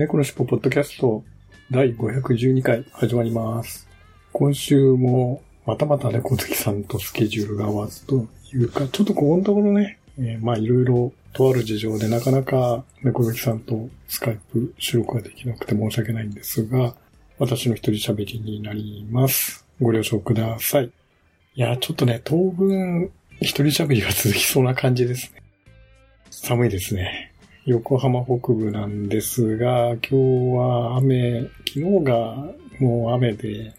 [0.00, 1.22] 猫のしっぽポッドキャスト
[1.70, 3.86] 第512回始まります。
[4.32, 16.94] 今週もまたまた猫好きさんとスケジュールが合わずというか、ちょっとここのところね、えーまあいろいろとある事情でなかなか猫好きさんとスカイプ収録ができなくて申し訳ないんですが、
[17.38, 19.66] 私の一人喋りになります。
[19.82, 20.86] ご了承ください。
[20.86, 23.10] いや、ちょっとね、当分
[23.42, 25.42] 一人喋りが続きそうな感じですね。
[26.30, 27.29] 寒いですね。
[27.66, 30.16] 横浜北部なんですが、今日
[30.56, 32.36] は雨、昨日が
[32.78, 33.74] もう雨で、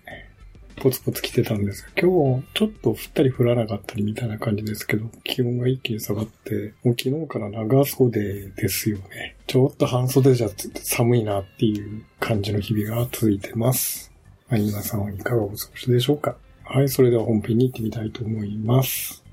[0.75, 9.35] ポツポツ来てたんですが、今日ちょっと降ったり降らなかったりみたいな感じですけど、気温が一気に下がって、もう昨日から長袖ですよね。
[9.47, 14.11] ちょっと半袖じゃ寒いなっていう感じの日々が続いてます。
[14.47, 19.23] はい、皆さんはいかがお過ごしでしょうかはい、それでは本編に行ってみたいと思います。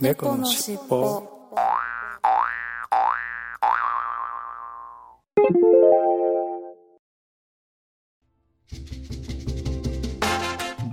[0.00, 1.22] 猫のしっぽ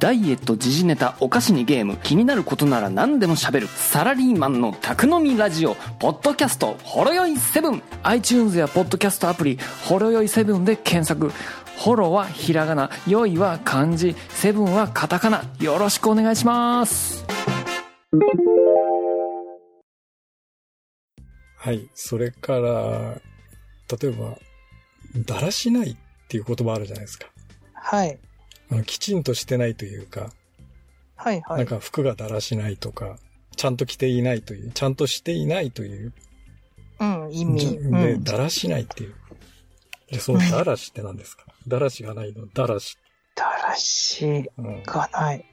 [0.06, 7.82] ダイエット、時事ネタ、お菓子にゲーム、気になることなら何でも喋る、サラリーマンの宅飲みラジオ、ポッドキャスト、ほろよい7。
[8.04, 11.32] iTunes やポッドキャストアプリ、ほろよい7で検索。
[11.80, 15.44] ホロはひらがな、よいは漢字、セブンはカタカナ。
[15.60, 17.26] よろしくお願いします。
[21.58, 21.90] はい。
[21.96, 23.20] それから、
[24.00, 24.38] 例えば、
[25.26, 25.98] だらしないっ
[26.28, 27.26] ていう言葉あるじゃないですか。
[27.74, 28.20] はい。
[28.72, 30.32] あの、きちんとしてないというか、
[31.16, 31.58] はいはい。
[31.60, 33.18] なんか服がだらしないとか、
[33.56, 36.14] ちゃんと着ていないという、ちゃんとしていないという、
[37.00, 37.60] うん、意味。
[37.60, 38.24] じうで、ん。
[38.24, 39.16] だらしないっていう。
[40.12, 41.46] で、そのだらしって何ですか？
[41.68, 42.98] だらしがないの、だらし。
[43.36, 44.84] だらしうん。
[44.84, 45.46] がない。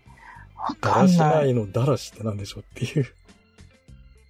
[0.56, 1.40] わだしからんな。
[1.40, 3.04] ないいの、だらしって何でしょうっていう。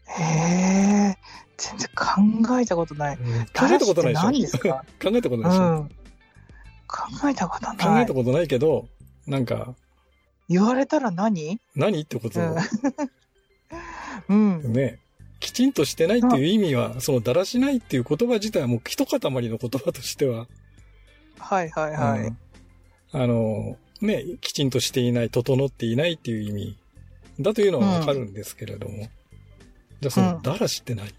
[0.07, 1.19] へえ。
[1.57, 3.17] 全然考えたことない。
[3.17, 3.23] 考
[3.71, 5.91] えたことないでしょ 考えたことうないでしょ、ん。
[6.93, 8.03] 考えたこと考ない。
[8.03, 8.15] えた。
[8.15, 8.87] ことないけど、
[9.27, 9.75] なんか、
[10.49, 11.59] 言われたら何？
[11.75, 12.43] 何ってことを
[14.29, 14.61] うん。
[14.65, 14.73] うん。
[14.73, 14.99] ね、
[15.41, 20.47] きちんとしてないっていう意味は、そのだらしないっていう言葉自体はもう一塊の言葉としては、
[21.39, 22.21] はいはいはい。
[22.21, 22.39] うん。
[23.13, 26.79] あの、ね、きちんとしていない、整っていないっていう意味。
[27.41, 29.09] だというのはわかるんですけれども、
[30.01, 31.09] じゃあそのうんだらしって何？
[31.09, 31.13] っ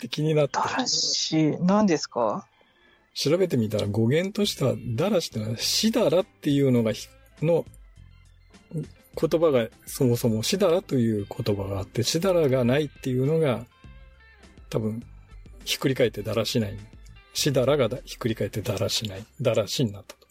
[0.00, 0.54] て気になって。
[0.58, 2.46] だらし、何ですか？
[3.22, 7.06] 調べてみたら語源としては、だらしってのは、しだらっていうのがひ、
[7.42, 7.66] の、
[8.72, 8.84] 言
[9.40, 13.66] 葉が、そもそもしだらという言葉があって、しだらがないっていうのが、
[14.70, 15.02] 多分、
[15.66, 16.78] ひっくり返ってだらしない。
[17.34, 19.26] しだらがだひっくり返ってだらしない。
[19.38, 20.26] だらしになったと。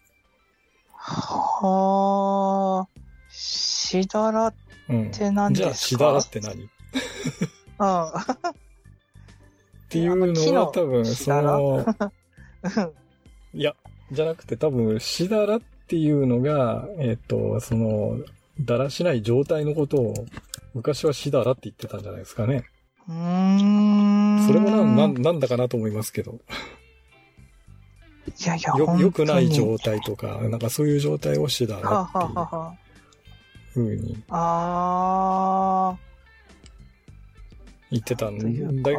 [0.92, 2.90] はあ。
[3.30, 4.52] しだら、
[4.90, 5.10] うん。
[5.10, 5.62] って何ですか？
[5.62, 6.64] じゃあ、しだらって何？
[6.64, 6.68] っ
[7.80, 8.06] うん。
[9.90, 10.26] ていうの
[10.66, 11.86] は多分、その、
[13.54, 13.76] いや、
[14.12, 18.18] じゃなくて多分、しだらっていうのが、えっ、と、その、
[18.60, 20.14] だらしない状態のことを、
[20.74, 22.66] 昔はしだらって言ってたんじゃないですかね。
[23.08, 24.48] うーん。
[24.48, 26.40] それもな、な、なんだかなと思いますけど。
[28.28, 32.36] いやいや、よ、良くない本状態とか、なんかそういう状態をしだらっていう。
[33.74, 34.24] 風に。
[34.30, 35.98] あ、あ
[37.92, 38.92] 言ってたんだ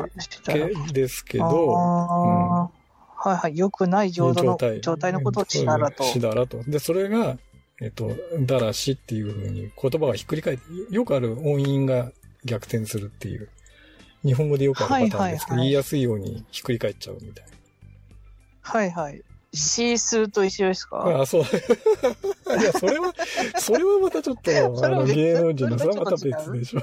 [0.43, 1.51] けですけあー。
[1.51, 2.80] ど、
[3.23, 3.57] はいはい。
[3.57, 6.03] 良くない状態の状態のことをしだらと。
[6.05, 6.63] しだらと。
[6.65, 7.39] で、それが、
[7.83, 10.63] えっと、だらしっていう風に言葉がひっくり返って、
[10.95, 12.13] よくある音韻が
[12.45, 13.49] 逆転するっていう、
[14.25, 17.45] 日本語でよくあるパターンですけど、はいはいはい言いやすいようにひっくり返っちゃうみたい
[18.63, 19.23] はいはい。
[19.53, 21.05] シースーと一緒ですか？
[21.05, 21.23] な。
[21.23, 21.43] あ、そう。
[22.61, 23.13] いや、それは、
[23.59, 24.51] それはまたちょっと、
[24.85, 26.81] あの、別芸能人の、それはまた別でしょ。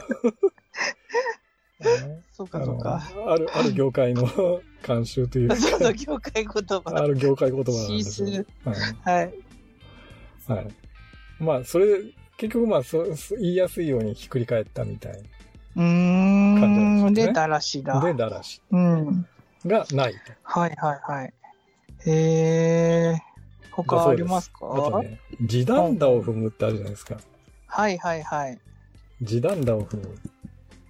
[2.37, 3.01] そうかそうか。
[3.27, 4.27] ある、ある業界の
[4.83, 7.07] 慣習というか、その業界言あ葉。
[7.07, 8.45] る業界言葉なんですシーよ。
[8.63, 8.77] はい。
[9.01, 9.33] はい。
[10.47, 10.73] はい。
[11.39, 11.87] まあ、それ、
[12.37, 15.13] 結局まあそ、そ言いやすいようにひっくり返ったみたい。
[15.13, 16.59] うーん。
[16.59, 17.99] 感じなんですよねで、だらしだ。
[18.01, 19.27] で、だらしうん。
[19.65, 20.19] がないと。
[20.43, 21.33] はいはいはい。
[22.05, 22.11] へ
[23.15, 23.21] え。
[23.71, 24.67] 他ありますか？
[24.75, 27.17] あとね、地団打を踏むってあるじゃないですか。
[27.65, 28.59] はいはいはい。
[29.23, 30.19] 地団打を踏む。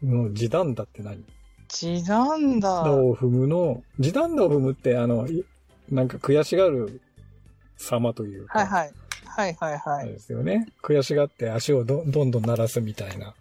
[0.04, 1.24] の地団打って何？
[1.68, 2.84] 地団だ。
[2.84, 5.46] 打を踏むの、地団打を踏むって、あの、い
[5.90, 7.02] なんか悔しがる
[7.78, 8.92] 様というか、はいはい。
[9.26, 10.08] はいはいはい。
[10.08, 10.68] ですよね。
[10.82, 13.34] 悔しがって足をどどんどん鳴らすみたいな、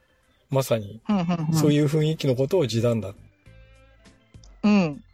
[0.51, 1.01] まさに。
[1.53, 3.19] そういう雰囲気のことを時短だって
[4.65, 5.05] うん。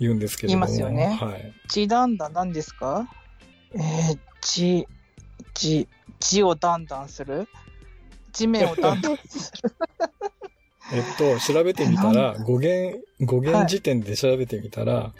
[0.00, 0.66] 言うんですけれども。
[0.66, 1.52] 言いますよねはい。
[1.68, 3.08] 地段だ何ですか？
[3.74, 4.86] えー、地、
[5.54, 5.88] 地、
[6.20, 7.48] 地をだんだんする？
[8.32, 9.70] 地面をだんだんする？
[10.94, 15.12] えっと、調べてみたら、語源、語源時点で調べてみたら、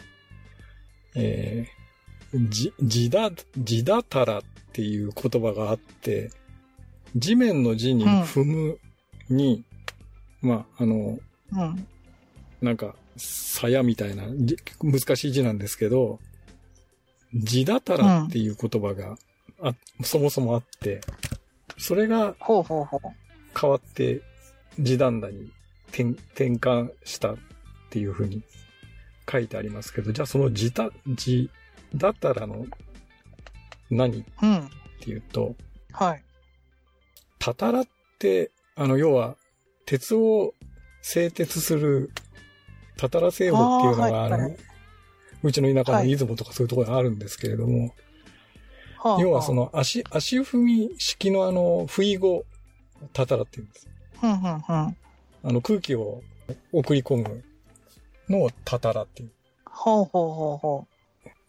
[1.15, 4.41] えー、じ、じだ、じだたらっ
[4.73, 6.31] ていう言葉があって、
[7.15, 8.79] 地面の地にうん踏む
[9.29, 9.63] に、
[10.41, 11.19] まあ、あの、
[11.51, 11.87] うん。
[12.61, 16.19] なんか、鞘みたいな、じ難しい字なんですけど、
[17.33, 19.17] 地だたらっていう言葉が
[19.61, 19.73] あ、
[20.03, 21.01] そもそもあって、
[21.77, 22.99] それがほうほうほう。
[23.59, 24.21] 変わって、
[24.79, 25.51] 地団打に
[25.95, 27.37] 転転換したっ
[27.89, 28.43] ていうふうに
[29.31, 31.49] 書いてありますけど、じゃあその地だ、地
[31.95, 32.65] だったらの
[33.89, 34.69] 何っうん。
[34.99, 35.55] ていうと、
[35.91, 36.23] はい。
[37.39, 37.87] たたらっ
[38.19, 39.35] て、あの、要は、
[39.85, 40.53] 鉄を
[41.01, 42.11] 製鉄する、
[42.97, 44.57] たたら製法っていうのが、あの、あーはいは
[45.43, 47.93] うちの田舎のはい出雲とかそういうところにあるんですけれども、
[48.97, 52.43] はあ要はそ、の足、足踏み式のあの、不意語、
[53.13, 53.87] たたらっていうんです。
[54.17, 54.97] はあうんうんうん。
[55.47, 56.23] あの、空気を
[56.71, 57.43] 送り込む
[58.27, 59.31] のをたたらっていう。
[59.65, 60.87] ほうほうほうほ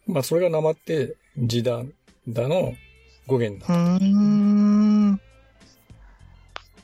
[0.05, 1.81] まあ、それがなまって、時だ、
[2.29, 2.73] だの
[3.25, 3.73] 語源だ。
[3.73, 3.99] う。
[3.99, 5.19] ん。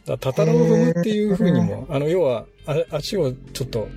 [0.06, 3.88] だたたらを踏むっていう風にも、あの、要は、あ足をちょっと、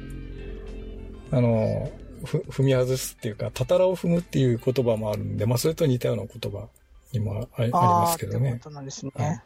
[1.31, 1.91] あの、
[2.25, 6.69] ふ踏み外すっていうか、たたらを踏むっていう言葉もあるんで、まあ、それと似たような言葉
[7.13, 8.59] にもあありあますけどねーって。
[8.65, 9.13] ことなんですね。
[9.15, 9.43] はい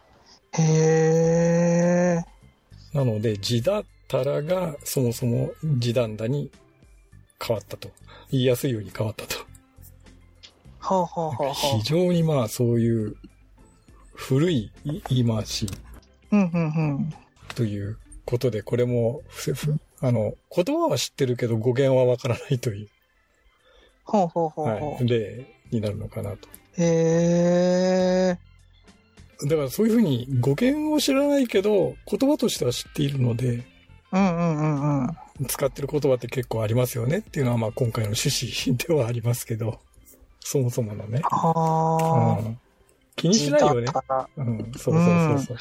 [0.53, 0.63] へ
[2.19, 2.40] え。
[2.93, 6.51] なので、時だたらがそもそも時短だに
[7.41, 7.91] 変わったと。
[8.31, 9.37] 言いやすいように変わったと。
[10.81, 11.83] ほうほう非。
[11.83, 13.17] 常にまあそういう
[14.15, 15.67] 古い言い回し
[16.31, 17.13] うんうんうん。
[17.55, 19.23] ということで、これも
[20.01, 22.89] あの、言葉は知ってるけど語源はわからないという、
[24.05, 26.49] ほうほうほうほはい、例になるのかなと。
[26.79, 26.83] う。
[26.83, 26.87] へ
[28.07, 28.10] え。
[29.47, 33.65] だからそういうふうに語源を知らないけど、言葉としては知っているので、
[34.13, 35.17] うんうんうんうん。
[35.47, 38.29] 使ってる言葉って結構ありますよねっていうのはまあ今回の趣
[38.71, 39.79] 旨ではありますけど、
[40.41, 41.23] そもそものね。
[41.31, 42.39] ああ。
[42.41, 42.59] うん、
[43.17, 43.87] 気にしないよね
[44.37, 45.05] うん、そうそう
[45.35, 45.57] そうそう。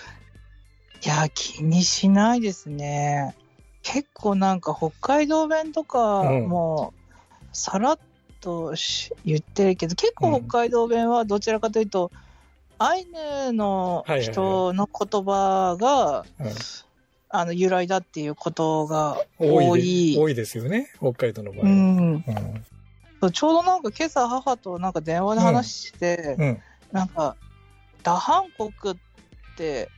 [1.05, 3.35] いや、気にしないですね。
[3.83, 6.93] 結構なんか北海道弁とかうんも
[7.53, 7.99] さらっ
[8.41, 12.11] とし言ってるけど、結構北海道弁はどちらかというと、
[12.79, 16.51] アイヌの人の言葉が、うん
[17.31, 20.17] あの由来だっていうことが多多い。
[20.17, 21.71] 多いですよね、北海道の場合は。
[21.71, 22.13] うん、
[23.21, 26.61] うんちょうどなんか今朝母となんか電話で話して、うん。
[26.91, 27.35] なんか、
[28.01, 28.97] ダハン国っ
[29.57, 29.89] て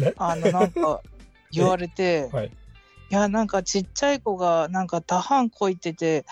[0.00, 1.00] え、あの、なんか、
[1.52, 2.46] 言われて、はい。
[2.46, 2.50] い
[3.14, 6.24] や、なんかちっちゃい子が、なんかダハンこいてて、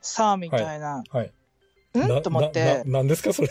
[0.00, 1.32] さあ、みたいな、はい。
[1.94, 2.08] うん？
[2.08, 3.48] なと思って、なななんですか、それ？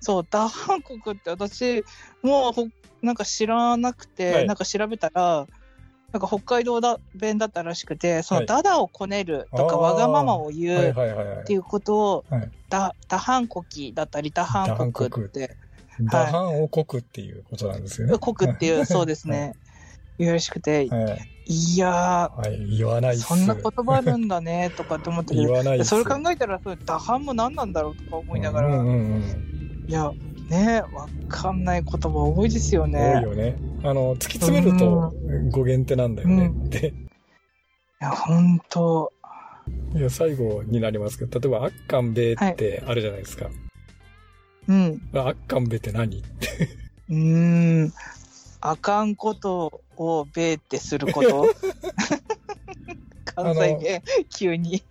[0.00, 1.84] そう、ダハン国って私、
[2.22, 2.68] もうほ、
[3.02, 5.46] なんか知らなくて、はいなんか調べたら、
[6.12, 11.52] なんか北海道だ弁だったらしくて、そはいのダダをこねるとか、わがままを言うって。
[11.52, 15.56] いうことを、はいダダハン国だったり、ダハン国って、
[16.00, 18.18] 打反を国っていうことなんですよね。
[18.18, 19.54] 国っていう、 そうですね、
[20.18, 21.18] 言うらしくて、はい。
[21.48, 22.76] いやはい。
[22.76, 23.16] 言わない。
[23.16, 25.84] そんな言葉あるんだね、とかって思って 言わない。
[25.84, 29.55] それ考えたら、それ、打反も何なんだろうとか思いながら、うんうんうん。
[29.88, 30.10] いや、
[30.50, 33.14] ね、わかんない言葉多いですよね。
[33.16, 33.56] 多いよね。
[33.82, 35.12] あの、突き詰めると
[35.50, 36.88] 語源ってなんだよねうって。
[36.88, 36.92] い
[38.00, 39.12] や、ほんと、
[39.94, 43.48] いや、最後になりますけど、例えば、あっかんべーってあるじゃないですか。
[44.68, 45.00] うん。
[45.14, 46.22] あっかんべーって何？
[47.08, 47.92] うーん。
[48.60, 51.46] あかんことをべーってすること？
[53.24, 54.02] 関西弁、
[54.34, 54.82] 急に。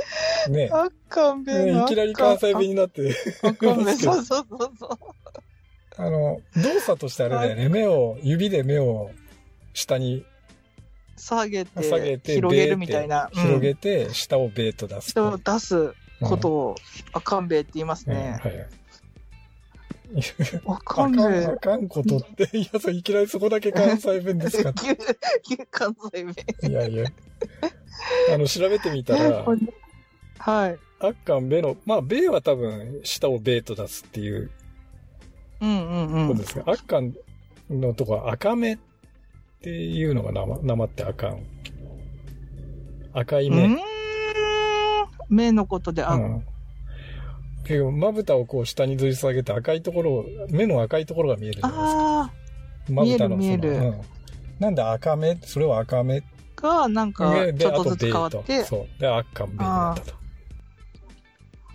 [0.50, 0.70] ね。
[0.72, 0.90] あい
[1.88, 4.98] きなり関西弁になってあかんべー、ますけどそうそうそうそう。
[5.98, 7.68] あの、動作としてあれだよね。
[7.68, 9.10] 目を、指で目を
[9.72, 10.24] 下に
[11.16, 13.30] 下げて、下げて、広げるみたいな。
[13.32, 15.52] 広げて、下をベーと出す人をと。
[15.54, 16.74] 出すことを、
[17.12, 18.38] あかんべーって言いますうんね。
[18.42, 18.68] はい。
[20.66, 21.56] ああかん、べーあ。
[21.56, 24.72] かんことって、いや、いきなりそこだけ関西弁ですか
[25.70, 26.34] 関西弁。
[26.62, 27.06] いやいや。
[28.34, 29.44] あの、調べてみたら、
[30.38, 30.78] はい。
[31.00, 34.50] あっかんべの、まあ、べは多分、下をべーと出すっていう
[35.60, 36.46] うんうんうんことで。
[36.48, 37.14] すが、あっかん
[37.70, 38.78] のとこは赤目っ
[39.62, 41.40] ていうのがなま、なまってあかん。
[43.12, 43.78] 赤いう目。
[45.28, 46.46] 目のことで、あ、うん。
[47.64, 52.22] けど、まぶたをこう下にずり下げて赤いところを、目の赤いところが見えるじゃないですか。
[52.22, 52.32] あ
[52.88, 54.00] まぶたの見える見えるうん。
[54.60, 55.36] なんで赤目？
[55.42, 56.22] それは赤目ー
[56.62, 59.00] が、なんか、で、ちょっとずつベ変わって、そう。
[59.00, 60.25] で、赤目になったと。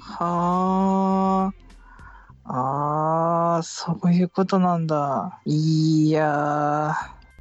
[0.01, 1.53] はあ。
[2.43, 5.39] ああ、そういうことなんだ。
[5.46, 6.93] いや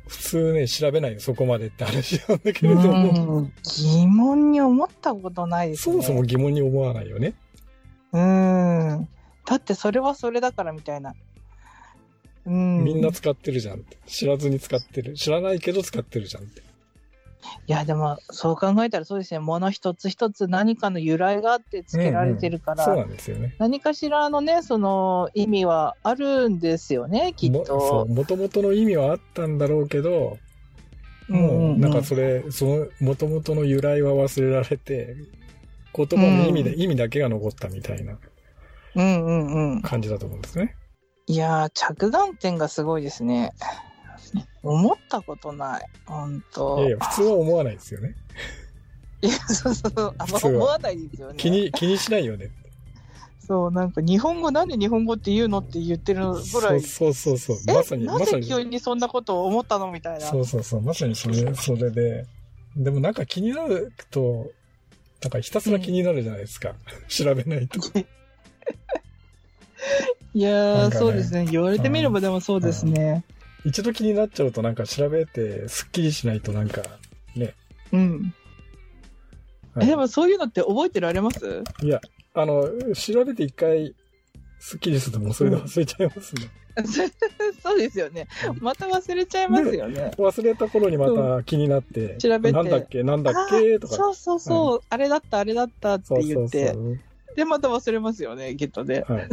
[0.07, 2.69] 普通ね、調べないよ、そこまでって話なんだけー。
[2.69, 5.93] れども、うん疑問に思ったことないですね。
[5.95, 7.35] そもそも疑問に思わないよね。
[8.13, 9.09] うん。
[9.47, 11.15] だってそれはそれだからみたいな。
[12.47, 12.85] うん。
[12.85, 13.99] みんな使ってるじゃんって。
[14.07, 15.15] 知らずに使ってる。
[15.15, 16.63] 知らないけど使ってるじゃんって。
[17.67, 19.41] いや、でも、そう考えたらそうですね。
[19.41, 23.55] もの一つ一つ何かの由来があって付けられてるから、そうなんですよね。
[23.59, 28.13] 何かしらのね、その意味はあるんですよね、きっとう、。
[28.13, 30.41] もともとの意味はあったんだろうけど、うんうん
[31.31, 35.15] もう、うんなんかそれ、その、もともとの由来は忘れられて、
[35.95, 38.19] 言葉の意味で、うん意味だけが残ったみたいな
[38.97, 39.83] うんうんうん。
[39.83, 40.75] 感じだと思うんですね。
[41.27, 43.53] いやー、着眼点がすごいですね。
[44.63, 45.87] 思ったことない。
[46.07, 46.79] ほんいと。
[46.81, 48.15] やいや、普通は思わないですよね。
[49.23, 50.15] いや、そうそうそう。
[50.19, 51.35] あんま思わないですよね。
[51.37, 52.51] 気に、気にしないよね。
[53.51, 56.81] そう、なんか日本語なんで日本語って言うのって言ってるぐらい。
[56.81, 57.73] そうそうそうそう。
[57.73, 58.47] えまさに、なぜまさに。
[58.47, 60.27] 急にそんなことを思ったのみたいな。
[60.27, 60.83] そうそうそう。
[60.83, 62.27] まさにそれ、 それで。
[62.77, 64.53] でもなんか気になると、
[65.21, 66.75] なんかひたすら気になるじゃないですか。
[67.09, 67.81] 調べないと。
[70.33, 71.45] いやー、ねそうですね。
[71.47, 73.25] 言われてみればでもそうですね。
[73.65, 76.83] 一度気になっちゃうとなんか調べて、すっきりしないとなんか、
[77.37, 77.55] ね。
[77.93, 78.35] うん。
[79.75, 81.63] はいえ、でもそういうのって覚えてられます？
[81.83, 82.01] いや、
[82.35, 83.95] あの、調べて一回、
[84.59, 86.43] すっきりするともうそれで忘れちゃいますね。
[87.63, 88.27] そうですよね。
[88.61, 90.13] また忘れちゃいますよね。
[90.17, 93.97] 忘れた頃にまた気になって、調べてなんだっけなんだっけとか。
[93.97, 96.73] そうそうそう、あれだった、あれだったってそうそう言って。
[96.73, 97.01] そう。
[97.37, 99.05] で、また忘れますよね、きっとね。
[99.07, 99.29] はい。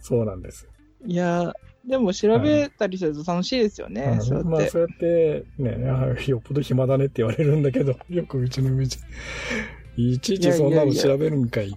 [0.00, 0.66] そうなんです。
[1.06, 1.52] いやー、
[1.86, 4.48] でも調べたりすると楽しいですよね、うんそうやって。
[4.50, 11.76] まあそうやって、ね、あよっぽど暇だねって言われるんだけど、 よくうちの嫁ちゃん、いちいちそんなの調べるんかい。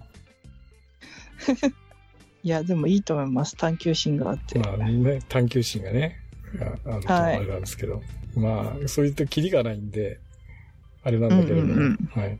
[2.42, 4.58] いや、でもいいと思います、探求心があって。
[4.58, 6.20] まあね、探求心がね、
[6.60, 8.02] ああるとはいあれなんですけど、
[8.36, 10.20] まあ、そういったキリがないんで、
[11.02, 12.38] あれなんだけれども、うんうんはい。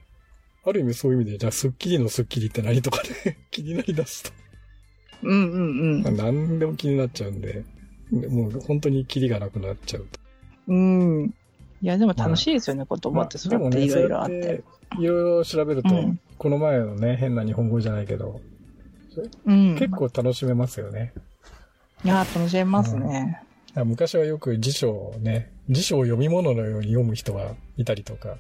[0.65, 4.33] ある意味そういう意味で、じゃあ、スッキリのスッキリって何とかね、 気になりだすと、
[5.23, 7.65] うんうんまあ何でも気になっちゃうんで、
[8.13, 10.21] でもう本当にキリがなくなっちゃうと。
[10.69, 11.23] うん。
[11.23, 11.35] うん。
[11.83, 13.39] いや、でも楽しいですよね、言葉って。
[13.39, 14.63] そうやっていろいろあって。
[14.99, 18.41] いろいろ調べると、うんこの前のね、変な日本語じゃないけど、
[19.47, 19.75] うん。
[19.79, 21.15] 結構楽しめますよね。
[22.05, 23.41] いや、楽しめますね。
[23.75, 28.37] 昔はよく辞書をね、辞書を読み物のように読む人がいたりとか、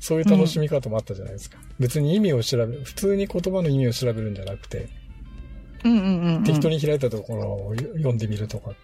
[0.00, 1.58] そういう楽しみ方もあったじゃないですか。
[1.78, 4.88] 別に意味を調べる、普通に言葉の意味を調べるんじゃなくて、
[5.84, 6.44] うんうんうんうん。
[6.44, 8.74] 適当に開いたところを読んでみるとかっ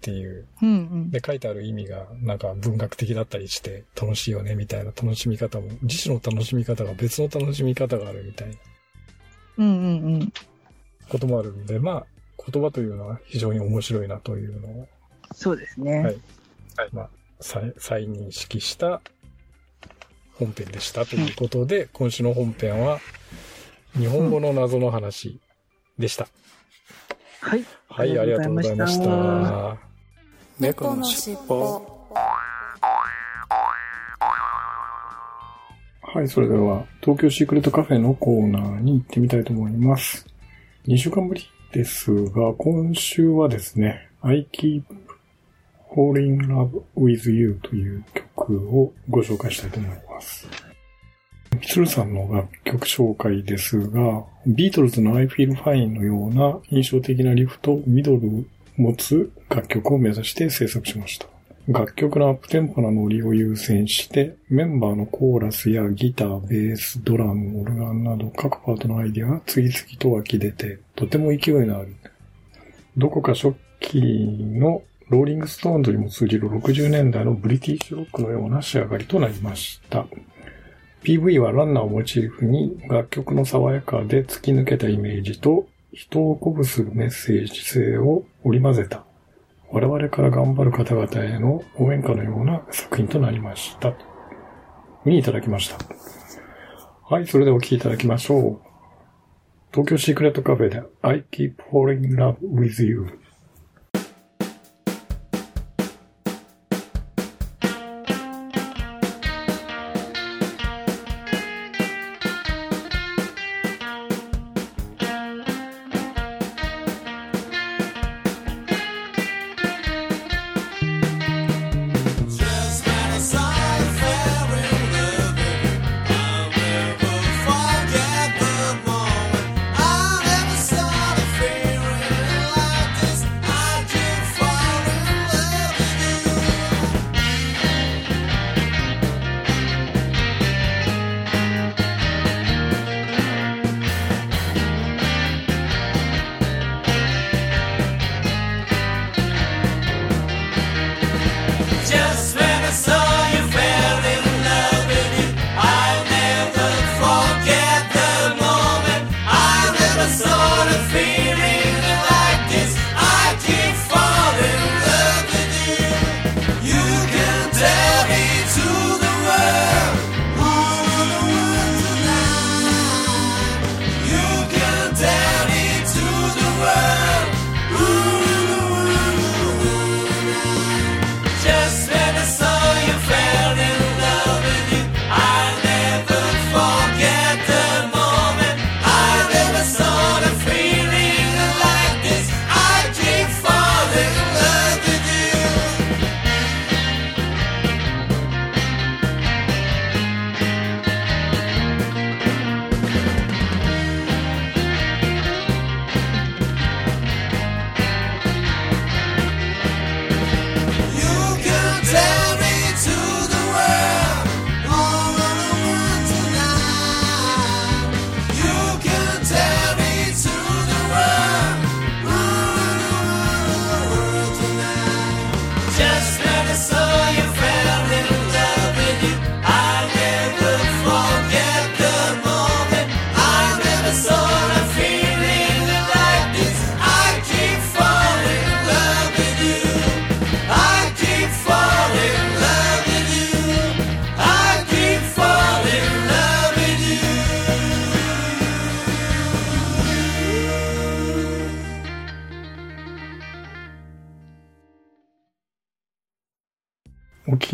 [0.00, 0.46] ていう。
[0.60, 1.10] うんうん。
[1.10, 8.54] で、書いてある意味がなんか文学的だったりして楽しいよねみたいな楽しみ方も、辞書の楽しみ方が別の楽しみ方があるみたいな
[9.58, 10.32] うんうんうん。
[11.08, 12.06] こともあるんで、まあ、
[12.50, 14.88] 言葉というのは非常に面白いなというのを、
[15.34, 15.98] そうですね。
[15.98, 16.16] はい
[16.92, 19.00] まあ、再再認識した
[20.34, 22.98] 本編でしたということで、今週の本編は
[23.94, 25.38] 日本語の謎の話
[26.02, 26.28] でした。
[27.40, 27.64] はい。
[27.88, 29.76] はい、ありがとうございました。
[30.60, 31.92] 猫のしっぽ
[36.14, 40.26] はい、それでは、東京シークレットカフェのコーナーに行ってみたいと思います。
[40.86, 44.82] 2週間ぶりですが、今週はですね、I Keep
[45.96, 50.46] Falling in Love with You という曲をご紹介したいと思います。
[51.72, 58.42] みつるさんの楽曲紹介ですが、ビートルズの I Feel Fine のような印象的なリフとミドルを
[58.76, 61.28] 持つ楽曲を目指して制作しました。
[61.66, 71.96] 楽曲のアップテンポなノリを優先して、メンバーのコーラスやギター、ベース、ドラム、オルガンなど各パートのアイディアが次々と湧き出て、とても勢いのある。
[72.98, 80.06] どこか初期のローリングストーンズにも通じる60年代のブリティッシュロックのような仕上がりとなりました。
[81.02, 89.04] PV はランナーをモチーフに楽曲の爽やかで突き抜けたイメージと人を鼓舞するメッセージ性を織り交ぜた
[89.72, 93.90] 我々から頑張る方々への応援歌のような作品となりました。
[93.90, 93.94] という
[95.04, 95.78] ふうにいただきました。
[97.08, 98.72] はい、それではお聴きいただきましょう。
[99.72, 103.18] 東京シークレットカフェで I keep falling in love with you.「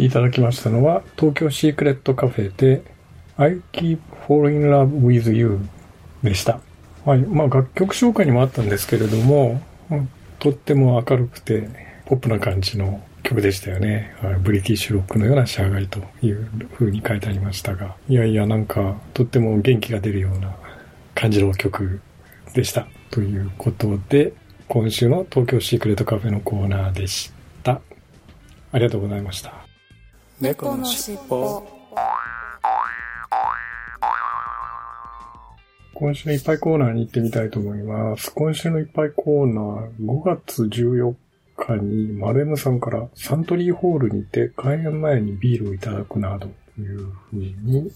[0.09, 2.83] いただきましたのは、東京シークレットカフェで
[3.37, 5.61] I keep falling in love with you
[6.23, 6.61] でした。
[7.05, 7.19] はい。
[7.21, 9.63] まあ楽曲紹介にもあったんですけれども、
[10.39, 11.69] とっても明るくて
[12.07, 14.15] ポップな感じの曲でしたよね。
[14.43, 20.57] ブリティッシュロックのような仕上がりという風に書いてありましたが、いやいやなんかとっても元気が出るような
[21.15, 22.01] 感じの曲
[22.55, 22.89] でした。
[23.11, 24.33] ということで、
[24.69, 27.31] 今週の東京シークレットカフェのコーナーでし
[27.63, 27.83] た。
[28.73, 29.68] ありがとうございました。
[30.41, 31.67] 猫のしっぽ。
[35.95, 38.33] 今週のいっぱいコーナーに行ってみたいと思います。
[38.33, 41.15] 今週のいっぱいコーナー、5月14
[41.57, 46.99] 日に、マルエムさんからサントリーホールにて開演前にビールをいただくなどという
[47.31, 47.91] ふうに、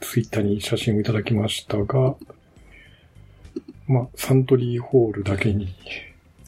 [0.00, 2.14] ツイッターに写真をいただきましたが、
[3.86, 5.68] まあ、サントリーホールだけに、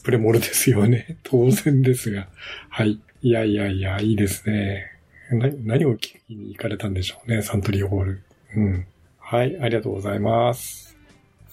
[0.01, 1.17] プレモルですよね。
[1.21, 2.27] 当然ですが。
[2.69, 2.99] はい。
[3.21, 4.85] いやいやいや、いいですね。
[5.31, 8.23] 何、何を聞きに行かれたんでしょうね、サントリーホール。
[8.55, 8.85] うん。
[9.19, 10.97] はい、ありがとうございます。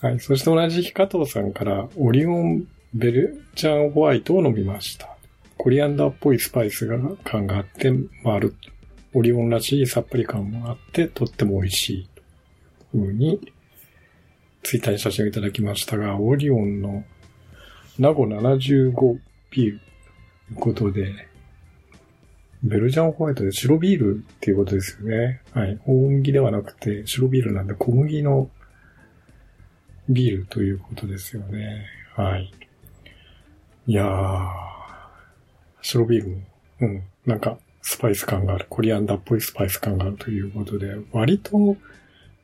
[0.01, 5.09] はい、そして同じ日加藤さんから、オリオンベルチャンホワイトを飲みました。
[5.59, 8.55] コリアンダーっぽいスパイスが感があって、丸。
[9.13, 12.09] オリオンらしいさっぱり感もあって、とっても美味しい。
[12.93, 13.53] ふうに
[14.63, 17.05] ツイッターに写真をいただきましたが、オリオンの
[17.99, 19.19] ナゴ75
[19.51, 19.83] ビーと
[20.53, 21.13] いうことで、
[22.67, 25.41] ベルジャンホワイトで白ビールっていうことですよね。
[25.53, 25.79] はい。
[25.87, 28.51] 大麦ではなくて白ビールなんで小麦の
[30.09, 31.87] ビールということですよね。
[32.17, 32.53] はい。
[33.87, 34.49] いやー、
[35.81, 36.37] 白ビールも、
[36.81, 38.67] うん、なんかスパイス感がある。
[38.69, 41.77] コリアンダーっぽいスパイス感があるということで、割と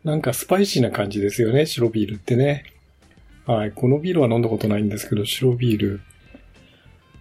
[0.05, 2.65] なんかスパイシーな感じですよね、白ビールってね。
[3.45, 3.73] はい。
[3.73, 6.01] このビールは飲んだことないんですけど、白ビール、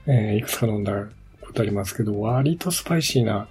[0.06, 1.08] えー、いくつか飲んだ
[1.52, 3.48] ことありますけど、割とスパイシーな、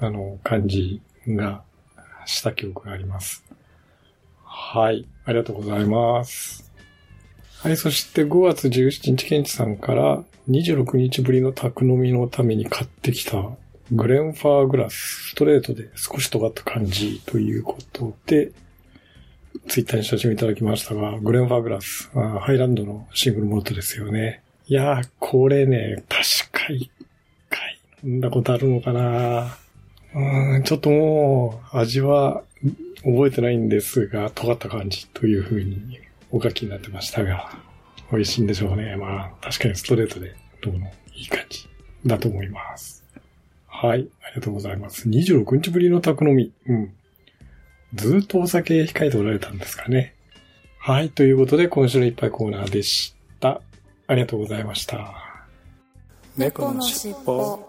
[0.00, 1.62] あの、感じが
[2.24, 3.44] した記憶があります。
[4.44, 5.06] はい。
[5.24, 6.70] ありがとうございます。
[7.60, 7.76] はい。
[7.76, 13.44] そして5月17日、ケンチさんから26日ぶりの宅飲みのために買ってきた
[13.90, 18.52] グレンファーグラス、ストレートで少し尖った感じということで、
[19.66, 24.42] ツイッターに写真をいただきましたが、グレンファーグラス、ハイランドのシングルモルトですよね。
[24.66, 26.90] いやー、これね、確か一
[28.04, 29.58] 飲んだことあるのかな
[30.14, 32.42] うん、ちょっともう、味は
[33.04, 35.98] 覚えてないんですが、尖った感じという風に
[36.30, 37.50] お書きになってましたが、
[38.10, 38.96] 美味しいんでしょうね。
[38.96, 40.34] まあ、確かにストレートで
[40.64, 41.68] 飲むのいい感じ
[42.06, 43.04] だと思います。
[43.66, 44.08] はい。
[44.22, 45.08] ありがとうございます。
[45.08, 46.52] 26日ぶりの宅飲み。
[46.66, 46.92] うん。
[47.94, 50.14] ずっとお酒控えておられたんですかね。
[50.78, 51.10] はい。
[51.10, 53.60] ということで、今週のいっぱいコーナーでした。
[54.06, 55.46] ありがとうございました。
[56.36, 57.67] 猫のしっぽ。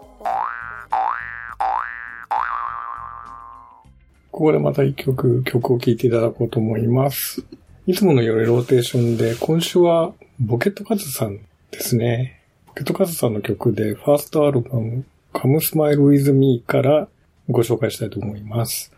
[4.30, 7.44] ここでまた一曲、曲を聴いていただこうと思います。
[7.86, 11.40] いつものよりローテーションで、今週はボケットカズさん
[11.70, 12.40] ですね。
[12.66, 17.08] ボケットカズさんの曲で、ファーストアルバム、Come Smile With Me から
[17.48, 18.92] ご紹介したいと思います。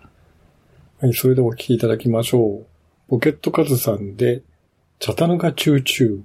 [1.00, 2.66] はい、それではお聴きいただきましょう。
[3.08, 4.42] ポケットカズさんで、
[4.98, 6.22] チャタヌガチューチュー。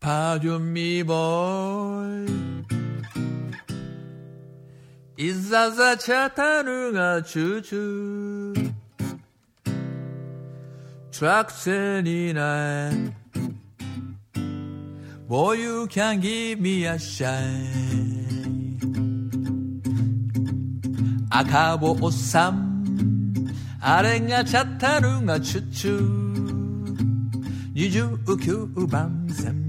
[0.00, 2.73] Pardon me, boy.
[5.16, 8.52] Is that the Chattanooga choo-choo?
[11.12, 13.14] Track 29
[15.28, 17.94] Boy, you can give me a shine.
[21.30, 23.48] 赤坊さん、
[23.80, 26.34] あれがチャッタルがチュチュ
[27.74, 29.64] 29番線。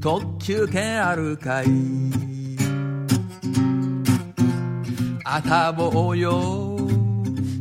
[0.00, 1.66] 特急券あるかい
[5.26, 6.78] 赤坊よ、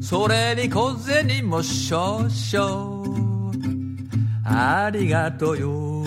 [0.01, 3.13] それに小銭も少々。
[4.45, 6.03] ありがとうよ。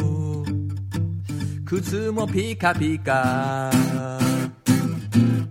[1.65, 3.71] 靴もピカピカ。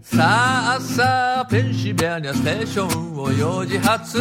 [0.04, 4.20] さあさあペンシベニアステーションを4時発。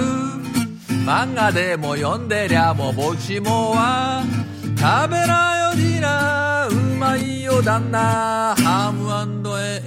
[1.07, 4.25] 漫画でも読んでりゃもぼちもは。
[4.77, 8.57] 食べなよディナーうまいよ旦那。
[8.57, 9.44] ハム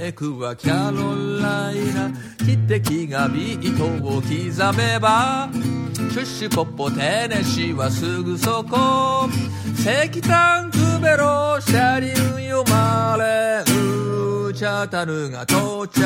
[0.07, 2.07] エッグはキャロライナ。
[2.45, 4.31] 汽笛がビートを刻
[4.77, 9.27] めばシュッシュポッポテネシーはすぐそこ。
[9.75, 12.13] 石炭クベロ車輪
[12.47, 15.99] よまれうチャタルが到着。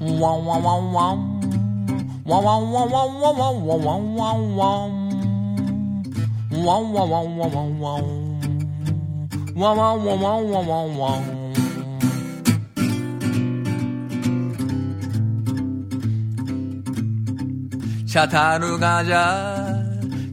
[0.00, 1.24] ワンワンワンワン
[2.24, 2.32] ワンワン。
[2.32, 4.98] ワンワンワンワンワンワンワンワン。
[6.64, 8.27] ワンワンワンワンワン。
[9.58, 11.48] ワンワンワンワンワンワンワン
[18.06, 19.82] シャタルガじゃ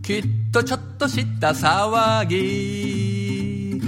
[0.03, 3.81] きっとちょっとした騒ぎ。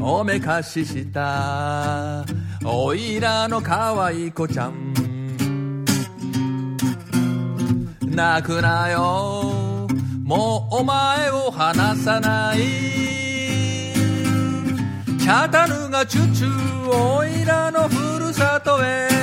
[0.00, 2.24] おめかしした
[2.64, 4.94] おいらのかわいこちゃん。
[8.00, 9.88] 泣くなよ。
[10.22, 13.13] もうお前を離さない。
[15.24, 19.13] チャタヌがチュチュおいらのふるさとへ。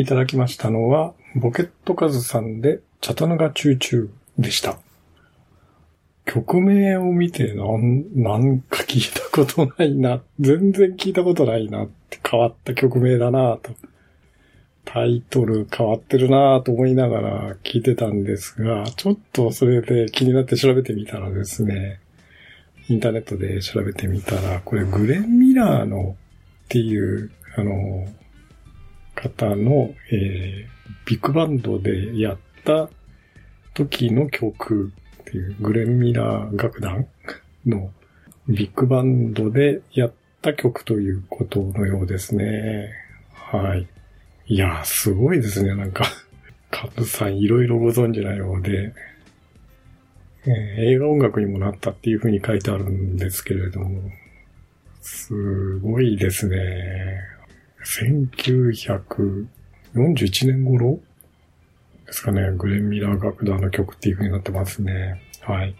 [0.00, 4.78] いただきましたのは、ボケットカズさんで、チャタヌガチューチューでした。
[6.24, 13.72] 曲名を見てなん、なんか聞いたことないな、全然聞いたことないなって変わった曲名だなと。
[14.84, 22.00] タイトル変わってるなと思いながら聞いてたんですが、ちょっとそれで気になって調べてみたらですね、
[22.88, 26.16] インターネットで調べてみたら、これグレン・ミラーの
[26.64, 28.08] っていう、あの、
[29.22, 32.88] 方の、えー、ビッグバンドでやった
[33.74, 37.06] 時の曲っていう、グレン・ミラー楽団
[37.66, 37.90] の
[38.48, 42.90] ビッグバンドでやった曲ということのようですね。
[43.32, 43.86] はい。
[44.46, 45.74] いや、すごいですね。
[45.74, 46.04] なんか、
[46.70, 48.92] カズさんいろいろご存知なようで、
[50.46, 54.10] えー映画音楽にもなったっていう風に書いてあるんですけれども、
[55.02, 57.20] すごいですね。
[57.84, 61.00] 1941年頃
[62.06, 65.22] ですかね、グレン・ミラー楽団の曲っていう風になってますね。
[65.42, 65.76] はい。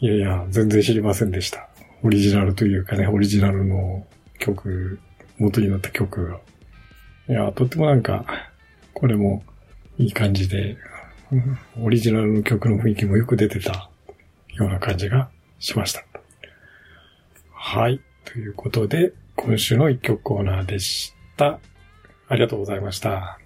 [0.00, 1.68] いやいや、全然知りませんでした。
[2.02, 4.06] オリジナルというかね、オリジナルの
[4.38, 4.98] 曲、
[5.38, 6.40] 元になった曲が。
[7.28, 8.26] いや、とってもなんか、
[8.92, 9.44] これも
[9.98, 10.76] いい感じで、
[11.80, 13.88] オリジナルの曲の雰囲気もよく出てた
[14.54, 15.30] ような感じが
[15.60, 16.04] しました。
[17.52, 18.00] はい。
[18.24, 21.17] ということで、今週の一曲コーナーでした。
[21.46, 23.38] ありがとうございました。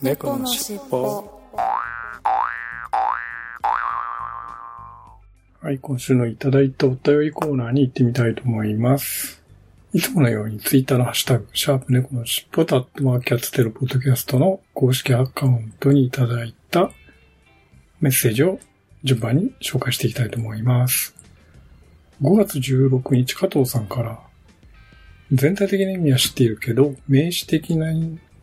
[0.00, 1.42] 猫のしっぽ
[5.60, 9.42] はい、今週のいただいたお便りコーナーに行ってみたいと思います。
[9.92, 16.90] いつものようにツイッターのハッシュタグ、シャープ猫のしっぽタットマーキャッツテロポッドキャストの公式アカウントにいただいた
[18.00, 18.58] メッセージを
[19.04, 21.14] 順番に紹介していきたいと思います。
[22.22, 24.18] 5月16日、加藤さんから、
[25.32, 27.86] 全体的な意味は知っているけど、名詞的な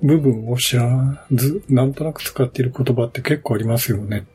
[0.01, 4.25] 部分を知らず、なんとなく使っている言葉って結構ありますよね。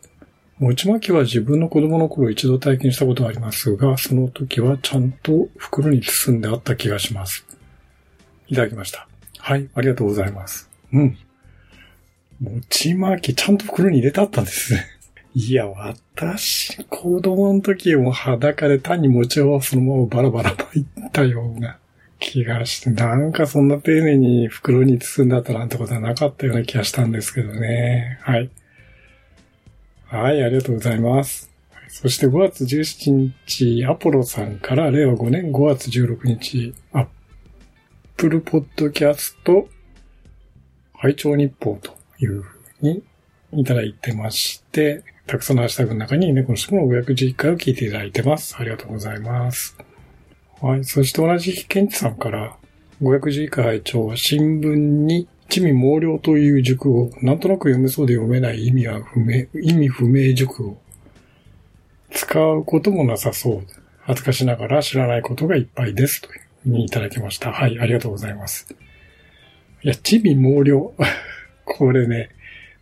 [0.61, 7.45] 餅巻きは自分の子供の頃一度体験したことがありますが、その時はちゃんと袋に包んであった気がします。
[8.47, 9.09] いただきました。
[9.39, 10.71] はい、ありがとうございます。
[10.93, 11.19] うん。
[12.41, 14.87] 餅巻きちゃんと袋に入れてあったんですね。
[15.35, 21.79] いや、私、子供の時も裸で単に餅をそのままバラバラ巻いたような
[22.25, 28.19] 気がして、なんかそんな丁寧に袋に包んであったなんてことはなかったような気がしたんですけどね。
[28.23, 28.51] はい。
[30.07, 31.53] はい、ありがとうございます。
[31.89, 37.07] そして5月17日、アポロさんから令和5年5月16日、アッ
[38.17, 39.69] プルポッドキャスト、
[40.95, 43.03] 拝聴日報というふうに
[43.53, 48.57] いただいてまして、たくさんのハッシュタグの中に猫のしもの511回を聞いていただいてます。
[48.59, 49.77] ありがとうございます。
[50.61, 50.85] はい。
[50.85, 52.57] そして同じ日、ケンチさんから、
[53.03, 60.79] 511回拝聴は新聞に、地味猛量という熟語、なんとなく読めそうで読めない意味は不明、意味不明熟語。
[62.11, 63.67] 使うこともなさそう。
[64.01, 66.23] 恥ずかしながら知らないことがいっぱいです。
[66.23, 67.53] というふうにいただきました。
[67.53, 68.75] はい、ありがとうございます。
[69.83, 70.95] いや、地味猛量。
[71.65, 72.31] これね、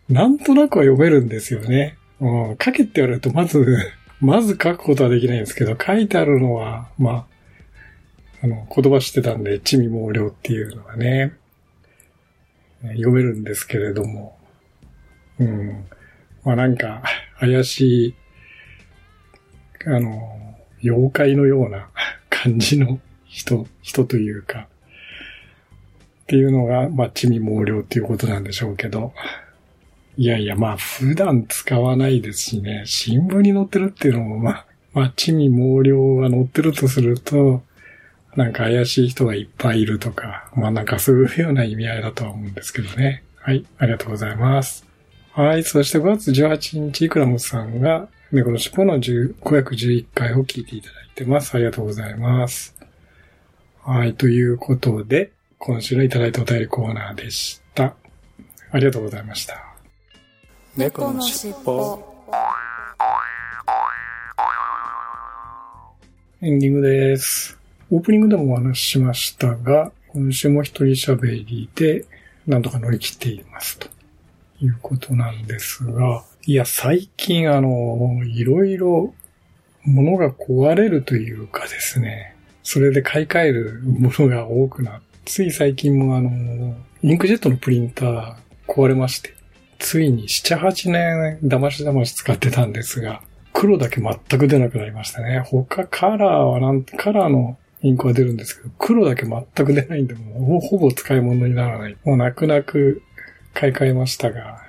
[0.09, 1.97] なんとなくは読めるんですよね。
[2.21, 3.77] うん、書けって言われると、まず、
[4.21, 7.32] まず書くことはできないんですけど、書いてあるのは、まあ、
[8.43, 11.33] あの、言葉知ってたんで、地味猛量っていうのはね、
[12.83, 14.37] 読めるんですけれども、
[15.39, 15.87] うん。
[16.45, 17.03] まあなんか、
[17.39, 18.15] 怪しい、
[19.87, 21.89] あの、妖怪のような
[22.29, 24.67] 感じの人、人というか、
[26.23, 29.13] っていうのが、まあ、地味猛量っていうことなんでしょうけど、
[30.17, 37.63] いやいや、まあ普段使わないですしね、新聞に載ってるっていうのも、まあ、まあ、地味猛量が載ってるとすると、
[38.37, 43.23] なんか怪しい人がいっぱいいるとか、まあなんかそういうような意味合いだとは思うんですけどね。
[43.37, 44.87] はい、ありがとうございます。
[45.33, 51.55] はい、そして5月18日、イクラムさんが、猫の尻尾の511回を聞いていただいてます。
[51.55, 52.75] ありがとうございます。
[53.83, 57.95] はい、ということで、今週のいただいたお便りコーナーでした。
[58.71, 59.75] ありがとうございました。
[60.77, 62.03] 猫のしっぽ。
[66.41, 67.62] エンディングです。
[67.95, 72.07] オープニングでもお話ししましたが、今週も一人喋りで、
[72.47, 73.87] なんとか乗り切っていますと
[74.63, 79.13] いうことなんですが、いや、最近あの、いろいろ
[79.85, 88.35] 物が壊れるというかですね、それで買い替えるものが多くなって、つい最近もあの、インクジェットのプリンター
[88.67, 89.35] 壊れまして、
[89.79, 93.21] ついに7、8年騙し騙し使ってたんですが、
[93.53, 95.41] 黒だけ全く出なくなりましたね。
[95.41, 101.97] 他カラーはなん、カラーのインクは出るんですけど、黒だけ全く出ないんで、もうほぼ使い物にならない。
[102.05, 103.03] もう泣く泣く
[103.55, 104.63] 買い替えましたが、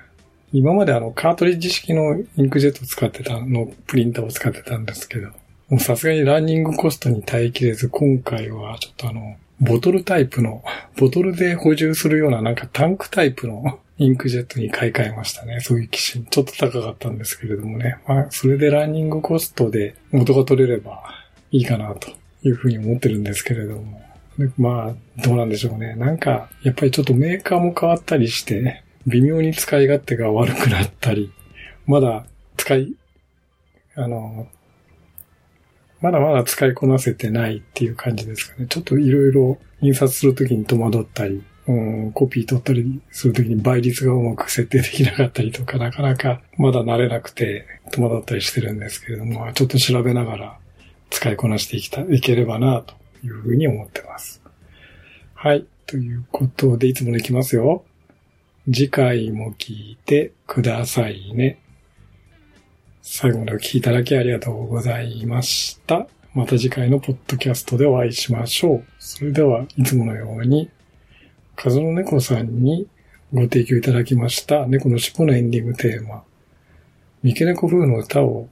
[0.52, 5.28] 今まであのカートリッジ式のインクジェットを使ってたの、プリンターを使ってたんですけど、
[5.68, 10.62] もうさすがにランニングコストに耐えきれず、今回はちょっとあの、ボトルタイプの、
[10.98, 15.60] ボトルで補充するようななんかタンクタイプのインクジェットに買い替えましたね。
[15.60, 16.24] そういう機種。
[16.24, 17.96] ちょっと高かったんですけれどもね。
[18.06, 21.04] まあ、それでランニングコストで元が取れれば
[21.52, 22.10] いいかなと
[22.44, 24.02] いうふうに思ってるんですけれども。
[24.58, 25.94] まあ、どうなんでしょうね。
[25.94, 31.32] なんか、やっぱりちょっとメーカーも変わったりして、微妙に使い勝手が悪くなったり、
[31.86, 32.26] まだ
[32.56, 32.94] 使い、
[33.94, 34.48] あの、
[36.00, 38.66] まだまだ使いこなせてないっていう感じですかね。
[38.66, 50.58] ちょっといろいろ印刷するときに戸惑ったり、うん、コピー取ったりするときに倍率がうまく設定できなかったりとか、なかなかまだ慣れなくて戸惑ったりしてるんですけれども、ちょっと調べながら
[51.14, 54.42] 使いこなしていきた、いければな、というふうに思ってます。
[55.34, 55.64] はい。
[55.86, 57.84] ということで、いつもできますよ。
[58.66, 61.60] 次回も聞いてくださいね。
[63.00, 66.08] 最後までお聞きいただきありがとうございました。
[66.34, 68.84] また次回のポッドキャストでお会いしましょう。
[68.98, 70.68] それでは、いつものように、
[71.54, 72.88] カズの猫さんに
[73.32, 76.24] ご提供いただきました猫の尻尾のエンディングテーマ、
[77.22, 78.48] 三毛猫風の歌を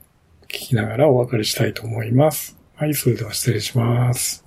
[0.53, 2.55] 聞きながらお別れしたいと思います。
[2.75, 4.42] はい、それでは失礼します。